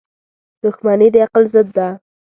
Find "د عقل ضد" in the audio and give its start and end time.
1.13-1.67